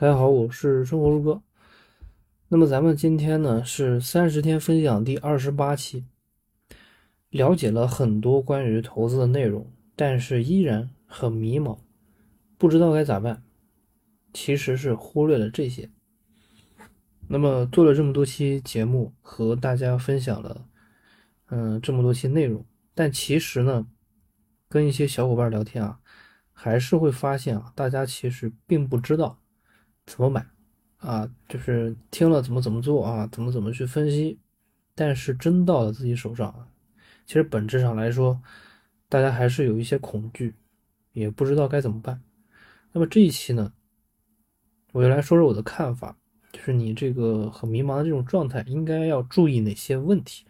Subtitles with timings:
[0.00, 1.42] 大家好，我是生活如歌。
[2.46, 6.04] 那么咱们今天呢是三十天分享第二十八期，
[7.30, 11.78] 了解了很多关于投资的内容，但是依然很迷茫，
[12.56, 13.42] 不知道该咋办。
[14.32, 15.90] 其实是忽略了这些。
[17.26, 20.64] 那么做了这么多期节目，和大家分享了
[21.46, 23.84] 嗯这么多期内容，但其实呢，
[24.68, 25.98] 跟一些小伙伴聊天啊，
[26.52, 29.40] 还是会发现啊，大家其实并不知道。
[30.08, 30.44] 怎么买
[30.96, 31.30] 啊？
[31.48, 33.28] 就是听了怎么怎么做啊？
[33.30, 34.38] 怎么怎么去分析？
[34.94, 36.66] 但是真到了自己手上啊，
[37.26, 38.40] 其实本质上来说，
[39.08, 40.54] 大家还是有一些恐惧，
[41.12, 42.20] 也不知道该怎么办。
[42.92, 43.72] 那么这一期呢，
[44.92, 46.16] 我就来说说我的看法，
[46.50, 50.46] 就是你这个很迷茫的这种状态，应该要注意哪些问题？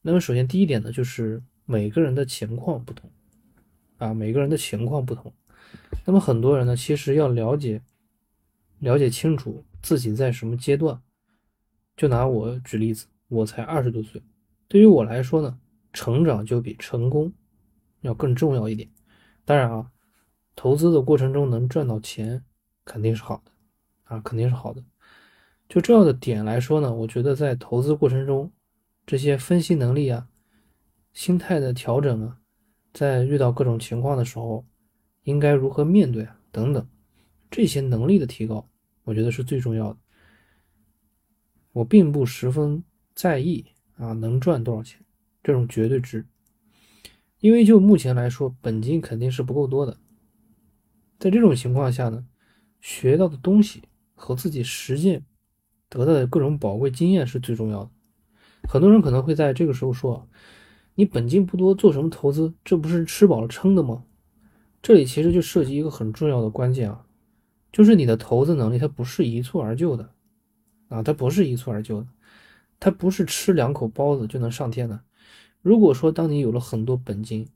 [0.00, 3.10] 那么首先第一点呢，就是每个人的情况不同
[3.98, 5.32] 啊，每个人的情况不同。
[6.04, 7.82] 那么很多人呢，其实要了解。
[8.82, 11.00] 了解清楚自己在什么阶段，
[11.96, 14.20] 就拿我举例子，我才二十多岁，
[14.66, 15.56] 对于我来说呢，
[15.92, 17.32] 成长就比成功
[18.00, 18.90] 要更重要一点。
[19.44, 19.88] 当然啊，
[20.56, 22.42] 投资的过程中能赚到钱
[22.84, 23.52] 肯定是好的
[24.02, 24.82] 啊，肯定是好的。
[25.68, 28.52] 就重要的点来说呢，我觉得在投资过程中，
[29.06, 30.26] 这些分析能力啊、
[31.12, 32.40] 心态的调整啊，
[32.92, 34.66] 在遇到各种情况的时候，
[35.22, 36.84] 应该如何面对啊等等，
[37.48, 38.68] 这些能力的提高。
[39.04, 39.98] 我觉得是最重要的。
[41.72, 45.00] 我并不十分在意啊，能赚多少钱
[45.42, 46.26] 这种绝对值，
[47.40, 49.98] 因为就目前来说，本金肯定是不够多的。
[51.18, 52.26] 在这种情况下呢，
[52.80, 53.82] 学到的东西
[54.14, 55.24] 和自己实践
[55.88, 57.90] 得到的各种宝贵经验是最重要的。
[58.68, 60.28] 很多人可能会在这个时候说
[60.94, 62.54] ：“你本金不多，做什么投资？
[62.64, 64.04] 这不是吃饱了撑的吗？”
[64.82, 67.06] 这里其实就涉及一个很重要的关键啊。
[67.72, 70.12] 就是你的投资能力，它不是一蹴而就的，
[70.88, 72.08] 啊，它不是一蹴而就的，
[72.78, 75.02] 它不是吃两口包子就能上天的。
[75.62, 77.48] 如果说当你有了很多本金，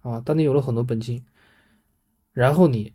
[0.00, 1.24] 啊，当你有了很多本金，
[2.32, 2.94] 然后你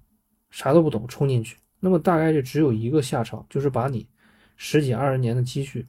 [0.50, 4.08] 啥都不懂冲进去，那么大概率只有一个下场，就是把你
[4.56, 5.86] 十几二十年的积蓄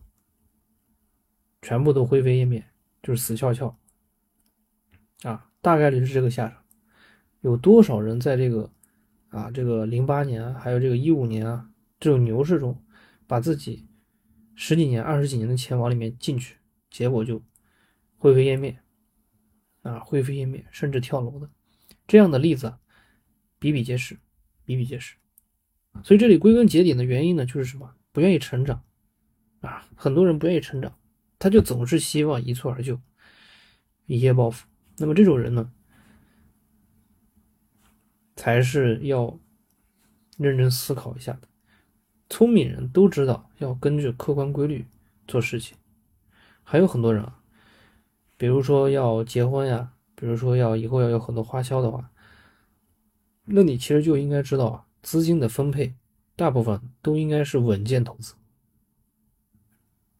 [1.60, 2.64] 全部都灰飞烟灭，
[3.00, 3.78] 就是死翘翘，
[5.22, 6.58] 啊，大概率是这个下场。
[7.42, 8.68] 有多少人在这个？
[9.32, 12.84] 啊，这个零八年还有这个一五年啊，这种牛市中，
[13.26, 13.88] 把自己
[14.54, 16.58] 十几年、二十几年的钱往里面进去，
[16.90, 17.42] 结果就
[18.18, 18.78] 灰飞烟灭，
[19.80, 21.50] 啊，灰飞烟灭，甚至跳楼的，
[22.06, 22.74] 这样的例子
[23.58, 24.18] 比比皆是，
[24.66, 25.16] 比比皆是。
[26.04, 27.94] 所以这里归根结底的原因呢，就是什么？
[28.12, 28.84] 不愿意成长
[29.60, 30.98] 啊，很多人不愿意成长，
[31.38, 33.00] 他就总是希望一蹴而就，
[34.04, 34.68] 一夜暴富。
[34.98, 35.72] 那么这种人呢？
[38.42, 39.38] 才是要
[40.36, 41.42] 认真思考一下的。
[42.28, 44.84] 聪明人都知道要根据客观规律
[45.28, 45.76] 做事情。
[46.64, 47.40] 还有很多人啊，
[48.36, 52.10] 比如说要结婚呀，比如说要以后要有很多花销的话，
[53.44, 55.94] 那你其实就应该知道啊，资金的分配
[56.34, 58.34] 大部分都应该是稳健投资。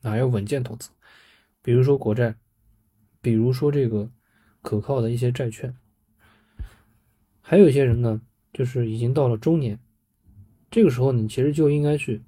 [0.02, 0.90] 哪要稳健投资？
[1.60, 2.36] 比如说国债，
[3.20, 4.08] 比如说这个
[4.60, 5.76] 可靠的一些债券。
[7.52, 8.18] 还有一些人呢，
[8.54, 9.78] 就是已经到了中年，
[10.70, 12.22] 这个时候你其实就应该去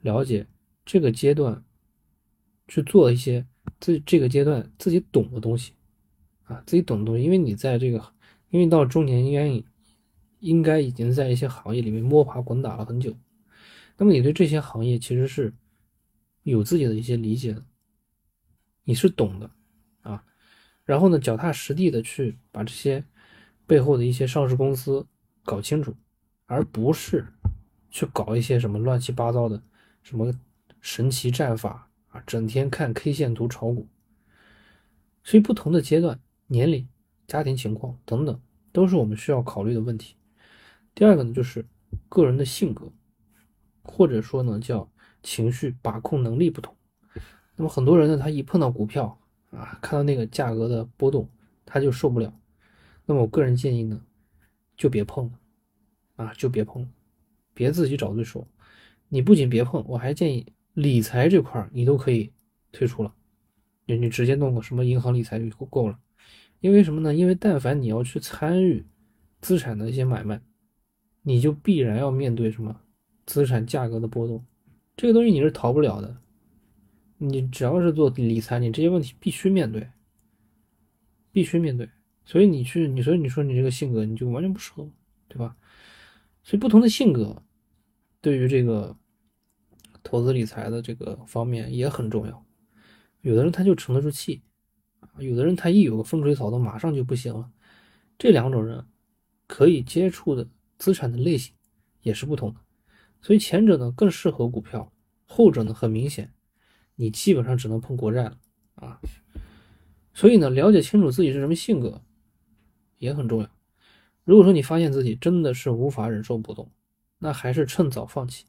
[0.00, 0.48] 了解
[0.84, 1.62] 这个阶段，
[2.66, 3.46] 去做一些
[3.78, 5.74] 自这个阶段自己懂的东西
[6.42, 8.04] 啊，自己懂的东西，因为你在这个，
[8.50, 9.64] 因为到中年应该
[10.40, 13.16] 应该已经在一些行业里面摸爬滚打了很久，
[13.96, 15.54] 那么你对这些行业其实是
[16.42, 17.64] 有自己的一些理解的，
[18.82, 19.48] 你是懂的
[20.00, 20.24] 啊，
[20.84, 23.04] 然后呢，脚踏实地的去把这些。
[23.66, 25.06] 背后的一些上市公司
[25.44, 25.94] 搞清楚，
[26.46, 27.26] 而不是
[27.90, 29.62] 去搞一些什么乱七八糟的
[30.02, 30.32] 什么
[30.80, 33.86] 神奇战法啊，整天看 K 线图炒股。
[35.22, 36.86] 所以不同的阶段、年龄、
[37.26, 38.38] 家庭情况等等，
[38.72, 40.16] 都是我们需要考虑的问题。
[40.94, 41.64] 第二个呢，就是
[42.08, 42.92] 个人的性格，
[43.82, 44.86] 或者说呢叫
[45.22, 46.76] 情绪把控能力不同。
[47.56, 49.18] 那么很多人呢，他一碰到股票
[49.50, 51.26] 啊，看到那个价格的波动，
[51.64, 52.30] 他就受不了。
[53.06, 54.00] 那么我个人建议呢，
[54.76, 55.38] 就别碰了，
[56.16, 56.88] 啊，就别碰了，
[57.52, 58.46] 别自己找罪受。
[59.08, 62.32] 你不仅别碰，我还建议理财这块儿你都可以
[62.72, 63.14] 退出了，
[63.86, 65.98] 你你直接弄个什么银行理财就够了。
[66.60, 67.14] 因为什么呢？
[67.14, 68.84] 因为但凡你要去参与
[69.40, 70.40] 资产的一些买卖，
[71.22, 72.80] 你就必然要面对什么
[73.26, 74.42] 资产价格的波动，
[74.96, 76.16] 这个东西你是逃不了的。
[77.18, 79.88] 你只要是做理财，你这些问题必须面对，
[81.30, 81.88] 必须面对。
[82.24, 84.88] 所以你去，你所以你说你这个性格你就完全不适合，
[85.28, 85.56] 对吧？
[86.42, 87.42] 所以不同的性格
[88.20, 88.96] 对于这个
[90.02, 92.44] 投资理财的这个方面也很重要。
[93.20, 94.42] 有的人他就沉得住气，
[95.18, 97.50] 有的人他一有个风吹草动马上就不行了。
[98.18, 98.86] 这两种人
[99.46, 100.48] 可以接触的
[100.78, 101.54] 资产的类型
[102.02, 102.60] 也是不同的，
[103.20, 104.92] 所以前者呢更适合股票，
[105.24, 106.32] 后者呢很明显，
[106.94, 108.38] 你基本上只能碰国债了
[108.74, 109.00] 啊。
[110.12, 112.02] 所以呢，了解清楚自己是什么性格
[113.04, 113.48] 也很重要。
[114.24, 116.70] 如果说你发现自己真的是无法忍受波动，
[117.18, 118.46] 那还是趁早放弃，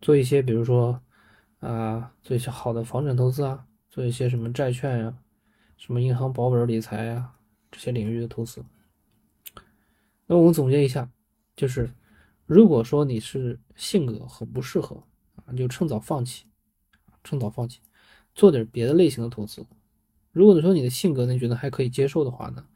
[0.00, 1.00] 做一些比如说
[1.60, 3.66] 啊做一些好的房产投资啊。
[3.90, 5.16] 做一些什么债券呀，
[5.76, 7.32] 什么银行保本理财呀
[7.70, 8.64] 这些领域的投资。
[10.26, 11.08] 那我们总结一下，
[11.54, 11.88] 就是
[12.44, 15.00] 如果说你是性格很不适合
[15.46, 16.46] 啊，就趁早放弃，
[17.22, 17.78] 趁早放弃，
[18.34, 19.64] 做点别的类型的投资。
[20.32, 22.66] 如果你说你的性格你觉得还可以接受的话呢，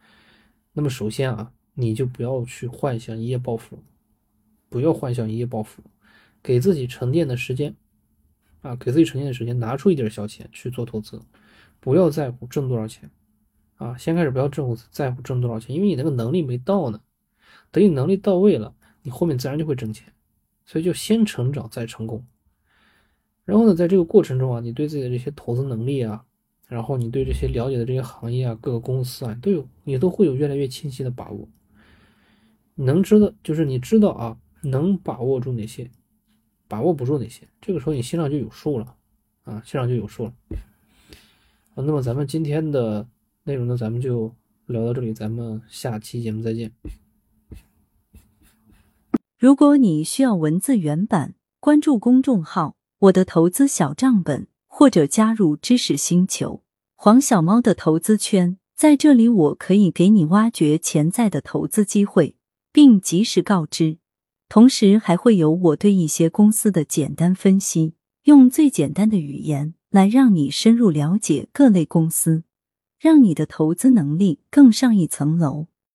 [0.78, 3.82] 那么首先啊，你就不要去幻想一夜暴富，
[4.68, 5.82] 不要幻想一夜暴富，
[6.40, 7.74] 给自己沉淀的时间。
[8.60, 11.20] 啊，给自己沉淀的时间，拿出一点小钱去做投资，
[11.80, 13.10] 不要在乎挣多少钱，
[13.74, 17.00] 啊，先开始不要在乎在乎挣多少钱，因为你那个能力没到呢，
[17.72, 18.72] 等你能力到位了，
[19.02, 20.12] 你后面自然就会挣钱，
[20.64, 22.24] 所以就先成长再成功。
[23.44, 26.24] 然后呢，在这个过程中啊，你对自己的这些投资能力啊，
[26.68, 31.48] 然后你对这些了解的这些行业啊、各个公司啊，都有你都会有越来越清晰的把握，
[32.76, 35.90] 能知道就是你知道啊，能把握住哪些。
[36.70, 38.94] 把握不住哪些，这个时候你心上就有数了，
[39.44, 40.34] 啊，心上就有数了。
[41.76, 43.08] 那么咱们今天的
[43.44, 44.34] 内容呢，咱们就
[44.66, 46.70] 聊到这里，咱们下期节目再见。
[49.38, 52.76] 如果你需要文字原版，关注公众号
[53.08, 54.46] “我的投资小账本”，
[54.78, 56.62] 或者加入知识星球
[56.94, 62.36] 黄小猫的投资圈，在这里我可以给你挖掘潜在的投资机会，
[62.72, 63.98] 并及时告知。
[64.48, 72.44] 同时还会有我对一些公司的简单分析，用最简单的语言来让你深入了解各类公司，
[73.00, 75.66] 让你的投资能力更上一层楼。